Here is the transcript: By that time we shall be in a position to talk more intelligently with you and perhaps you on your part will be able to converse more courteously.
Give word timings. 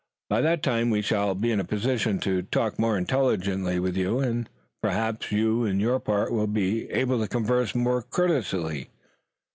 By 0.31 0.41
that 0.41 0.63
time 0.63 0.89
we 0.89 1.03
shall 1.03 1.35
be 1.35 1.51
in 1.51 1.59
a 1.59 1.63
position 1.63 2.17
to 2.21 2.41
talk 2.41 2.79
more 2.79 2.97
intelligently 2.97 3.77
with 3.79 3.95
you 3.95 4.17
and 4.17 4.49
perhaps 4.81 5.31
you 5.31 5.67
on 5.67 5.79
your 5.79 5.99
part 5.99 6.31
will 6.31 6.47
be 6.47 6.89
able 6.89 7.19
to 7.19 7.27
converse 7.27 7.75
more 7.75 8.01
courteously. 8.01 8.89